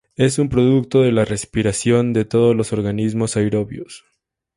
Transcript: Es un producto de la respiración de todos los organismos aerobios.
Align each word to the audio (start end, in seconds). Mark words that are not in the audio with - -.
Es 0.15 0.39
un 0.39 0.49
producto 0.49 1.01
de 1.03 1.11
la 1.11 1.25
respiración 1.25 2.11
de 2.11 2.25
todos 2.25 2.55
los 2.55 2.73
organismos 2.73 3.37
aerobios. 3.37 4.03